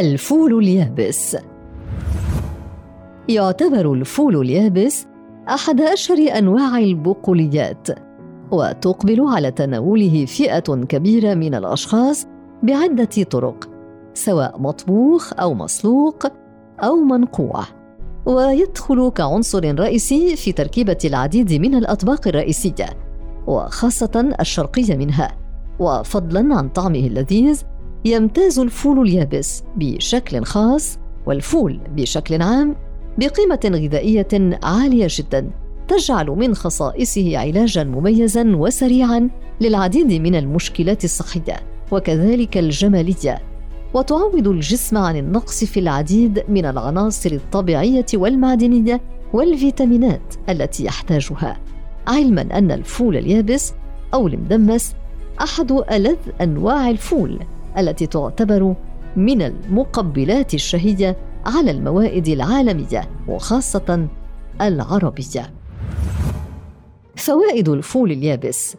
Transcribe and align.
الفول 0.00 0.58
اليابس. 0.58 1.36
يعتبر 3.28 3.92
الفول 3.92 4.40
اليابس 4.40 5.06
أحد 5.48 5.80
أشهر 5.80 6.18
أنواع 6.38 6.78
البقوليات 6.78 7.88
وتقبل 8.50 9.20
على 9.20 9.50
تناوله 9.50 10.24
فئة 10.26 10.84
كبيرة 10.88 11.34
من 11.34 11.54
الأشخاص 11.54 12.26
بعدة 12.62 13.22
طرق 13.30 13.68
سواء 14.14 14.60
مطبوخ 14.60 15.32
أو 15.40 15.54
مسلوق 15.54 16.26
أو 16.80 16.96
منقوع. 16.96 17.64
ويدخل 18.26 19.08
كعنصر 19.08 19.74
رئيسي 19.78 20.36
في 20.36 20.52
تركيبة 20.52 20.98
العديد 21.04 21.52
من 21.52 21.74
الأطباق 21.74 22.28
الرئيسية 22.28 22.86
وخاصة 23.46 24.34
الشرقية 24.40 24.96
منها 24.96 25.36
وفضلا 25.78 26.56
عن 26.56 26.68
طعمه 26.68 26.98
اللذيذ 26.98 27.62
يمتاز 28.06 28.58
الفول 28.58 29.08
اليابس 29.08 29.62
بشكل 29.76 30.44
خاص 30.44 30.98
والفول 31.26 31.80
بشكل 31.96 32.42
عام 32.42 32.76
بقيمة 33.18 33.60
غذائية 33.64 34.58
عالية 34.62 35.06
جدا 35.10 35.50
تجعل 35.88 36.26
من 36.26 36.54
خصائصه 36.54 37.38
علاجا 37.38 37.84
مميزا 37.84 38.56
وسريعا 38.56 39.30
للعديد 39.60 40.12
من 40.12 40.34
المشكلات 40.34 41.04
الصحية 41.04 41.56
وكذلك 41.92 42.58
الجمالية 42.58 43.38
وتعوض 43.94 44.48
الجسم 44.48 44.98
عن 44.98 45.16
النقص 45.16 45.64
في 45.64 45.80
العديد 45.80 46.44
من 46.48 46.66
العناصر 46.66 47.32
الطبيعية 47.32 48.06
والمعدنية 48.14 49.00
والفيتامينات 49.32 50.34
التي 50.48 50.84
يحتاجها. 50.84 51.56
علما 52.06 52.42
أن 52.42 52.70
الفول 52.70 53.16
اليابس 53.16 53.72
أو 54.14 54.26
المدمس 54.26 54.94
أحد 55.42 55.72
ألذ 55.72 56.16
أنواع 56.40 56.90
الفول. 56.90 57.38
التي 57.78 58.06
تعتبر 58.06 58.74
من 59.16 59.42
المقبلات 59.42 60.54
الشهية 60.54 61.16
على 61.46 61.70
الموائد 61.70 62.28
العالمية 62.28 63.08
وخاصة 63.28 64.08
العربية. 64.60 65.54
فوائد 67.16 67.68
الفول 67.68 68.12
اليابس. 68.12 68.76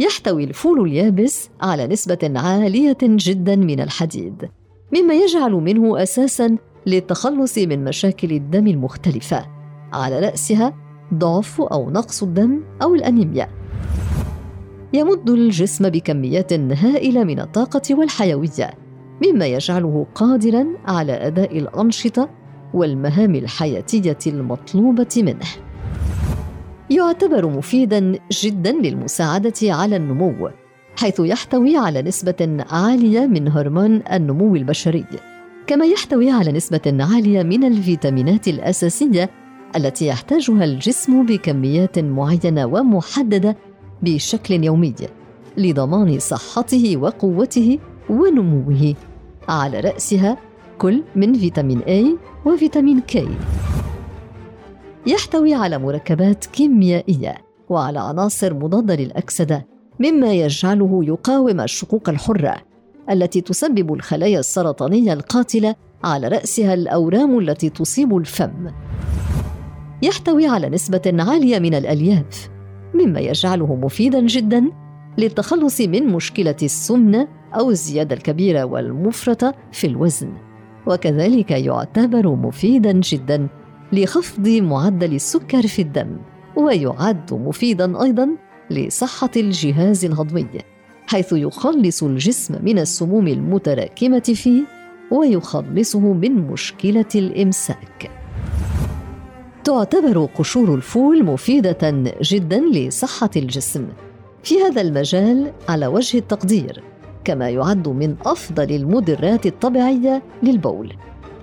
يحتوي 0.00 0.44
الفول 0.44 0.80
اليابس 0.80 1.50
على 1.60 1.86
نسبة 1.86 2.32
عالية 2.36 2.98
جدا 3.02 3.56
من 3.56 3.80
الحديد 3.80 4.48
مما 4.96 5.14
يجعل 5.14 5.52
منه 5.52 6.02
أساسا 6.02 6.56
للتخلص 6.86 7.58
من 7.58 7.84
مشاكل 7.84 8.32
الدم 8.32 8.66
المختلفة 8.66 9.46
على 9.92 10.20
رأسها 10.20 10.74
ضعف 11.14 11.60
أو 11.60 11.90
نقص 11.90 12.22
الدم 12.22 12.60
أو 12.82 12.94
الأنيميا. 12.94 13.48
يمد 14.94 15.30
الجسم 15.30 15.88
بكميات 15.88 16.52
هائلة 16.52 17.24
من 17.24 17.40
الطاقة 17.40 17.82
والحيوية 17.90 18.70
مما 19.26 19.46
يجعله 19.46 20.06
قادرا 20.14 20.66
على 20.86 21.12
أداء 21.12 21.58
الأنشطة 21.58 22.28
والمهام 22.74 23.34
الحياتية 23.34 24.18
المطلوبة 24.26 25.08
منه. 25.16 25.46
يعتبر 26.90 27.46
مفيدا 27.46 28.18
جدا 28.32 28.72
للمساعدة 28.72 29.52
على 29.62 29.96
النمو 29.96 30.50
حيث 30.96 31.20
يحتوي 31.20 31.76
على 31.76 32.02
نسبة 32.02 32.64
عالية 32.70 33.26
من 33.26 33.48
هرمون 33.48 34.02
النمو 34.12 34.56
البشري 34.56 35.04
كما 35.66 35.84
يحتوي 35.84 36.30
على 36.30 36.52
نسبة 36.52 36.96
عالية 37.00 37.42
من 37.42 37.64
الفيتامينات 37.64 38.48
الأساسية 38.48 39.30
التي 39.76 40.06
يحتاجها 40.06 40.64
الجسم 40.64 41.26
بكميات 41.26 41.98
معينة 41.98 42.66
ومحددة 42.66 43.56
بشكل 44.02 44.64
يومي 44.64 44.94
لضمان 45.56 46.18
صحته 46.18 46.96
وقوته 46.96 47.78
ونموه. 48.10 48.94
على 49.48 49.80
رأسها 49.80 50.36
كل 50.78 51.02
من 51.16 51.34
فيتامين 51.34 51.80
A 51.80 52.18
وفيتامين 52.46 53.02
K. 53.12 53.18
يحتوي 55.06 55.54
على 55.54 55.78
مركبات 55.78 56.46
كيميائية 56.46 57.34
وعلى 57.68 58.00
عناصر 58.00 58.54
مضادة 58.54 58.94
للأكسدة 58.94 59.66
مما 60.00 60.32
يجعله 60.32 61.04
يقاوم 61.04 61.60
الشقوق 61.60 62.08
الحرة 62.08 62.56
التي 63.10 63.40
تسبب 63.40 63.94
الخلايا 63.94 64.38
السرطانية 64.38 65.12
القاتلة 65.12 65.74
على 66.04 66.28
رأسها 66.28 66.74
الأورام 66.74 67.38
التي 67.38 67.70
تصيب 67.70 68.16
الفم. 68.16 68.70
يحتوي 70.02 70.46
على 70.46 70.68
نسبة 70.68 71.02
عالية 71.18 71.58
من 71.58 71.74
الألياف 71.74 72.51
مما 72.94 73.20
يجعله 73.20 73.74
مفيدا 73.74 74.20
جدا 74.20 74.70
للتخلص 75.18 75.80
من 75.80 76.06
مشكلة 76.06 76.56
السمنة 76.62 77.28
أو 77.54 77.70
الزيادة 77.70 78.14
الكبيرة 78.16 78.64
والمفرطة 78.64 79.54
في 79.72 79.86
الوزن. 79.86 80.32
وكذلك 80.86 81.50
يعتبر 81.50 82.36
مفيدا 82.36 82.92
جدا 82.92 83.48
لخفض 83.92 84.48
معدل 84.48 85.14
السكر 85.14 85.66
في 85.66 85.82
الدم 85.82 86.16
ويعد 86.56 87.34
مفيدا 87.34 88.02
أيضا 88.02 88.28
لصحة 88.70 89.30
الجهاز 89.36 90.04
الهضمي 90.04 90.46
حيث 91.06 91.32
يخلص 91.32 92.02
الجسم 92.02 92.64
من 92.64 92.78
السموم 92.78 93.28
المتراكمة 93.28 94.20
فيه 94.20 94.62
ويخلصه 95.10 96.12
من 96.12 96.32
مشكلة 96.32 97.08
الإمساك. 97.14 98.21
تعتبر 99.64 100.24
قشور 100.24 100.74
الفول 100.74 101.24
مفيدة 101.24 102.12
جدا 102.22 102.60
لصحة 102.60 103.30
الجسم. 103.36 103.88
في 104.42 104.62
هذا 104.62 104.80
المجال 104.80 105.52
على 105.68 105.86
وجه 105.86 106.18
التقدير 106.18 106.82
كما 107.24 107.50
يعد 107.50 107.88
من 107.88 108.16
أفضل 108.26 108.72
المدرات 108.72 109.46
الطبيعية 109.46 110.22
للبول. 110.42 110.92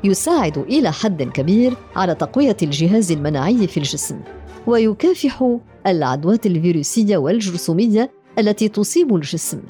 يساعد 0.03 0.57
إلى 0.57 0.91
حد 0.91 1.23
كبير 1.23 1.73
على 1.95 2.15
تقوية 2.15 2.57
الجهاز 2.61 3.11
المناعي 3.11 3.67
في 3.67 3.77
الجسم 3.77 4.19
ويكافح 4.67 5.57
العدوات 5.87 6.45
الفيروسية 6.45 7.17
والجرثومية 7.17 8.11
التي 8.39 8.67
تصيب 8.67 9.15
الجسم 9.15 9.61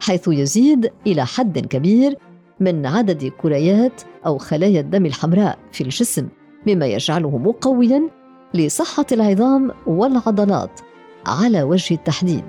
حيث 0.00 0.28
يزيد 0.28 0.90
إلى 1.06 1.26
حد 1.26 1.58
كبير 1.58 2.16
من 2.60 2.86
عدد 2.86 3.24
كريات 3.24 4.02
أو 4.26 4.38
خلايا 4.38 4.80
الدم 4.80 5.06
الحمراء 5.06 5.58
في 5.72 5.80
الجسم. 5.80 6.28
مما 6.66 6.86
يجعله 6.86 7.38
مقويا 7.38 8.08
لصحة 8.54 9.06
العظام 9.12 9.70
والعضلات 9.86 10.80
على 11.26 11.62
وجه 11.62 11.94
التحديد 11.94 12.44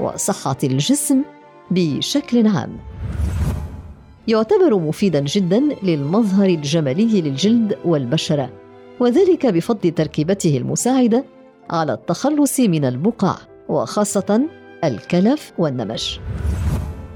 وصحة 0.00 0.56
الجسم 0.64 1.22
بشكل 1.70 2.46
عام. 2.46 2.76
يعتبر 4.28 4.78
مفيدا 4.78 5.20
جدا 5.20 5.60
للمظهر 5.82 6.48
الجمالي 6.48 7.20
للجلد 7.20 7.78
والبشرة 7.84 8.50
وذلك 9.00 9.46
بفضل 9.46 9.90
تركيبته 9.90 10.56
المساعدة 10.56 11.24
على 11.70 11.92
التخلص 11.92 12.60
من 12.60 12.84
البقع 12.84 13.36
وخاصة 13.68 14.40
الكلف 14.84 15.52
والنمش. 15.58 16.20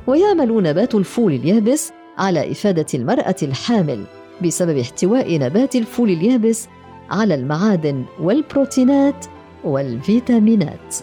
ويعمل 0.07 0.63
نبات 0.63 0.95
الفول 0.95 1.33
اليابس 1.33 1.93
على 2.19 2.53
إفادة 2.53 2.87
المرأة 2.95 3.37
الحامل 3.43 4.05
بسبب 4.43 4.79
احتواء 4.79 5.39
نبات 5.39 5.77
الفول 5.77 6.11
اليابس 6.11 6.69
على 7.11 7.35
المعادن 7.35 8.05
والبروتينات 8.21 9.27
والفيتامينات. 9.65 10.97